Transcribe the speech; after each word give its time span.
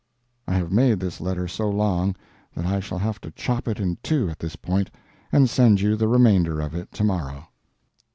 I 0.47 0.55
have 0.55 0.71
made 0.71 0.99
this 0.99 1.21
letter 1.21 1.47
so 1.47 1.69
long 1.69 2.15
that 2.55 2.65
I 2.65 2.79
shall 2.79 2.97
have 2.97 3.21
to 3.21 3.29
chop 3.29 3.67
it 3.67 3.79
in 3.79 3.99
two 4.01 4.31
at 4.31 4.39
this 4.39 4.55
point, 4.55 4.89
and 5.31 5.47
send 5.47 5.79
you 5.79 5.95
the 5.95 6.07
remainder 6.07 6.59
of 6.59 6.73
it 6.73 6.91
to 6.93 7.03
morrow. 7.03 7.49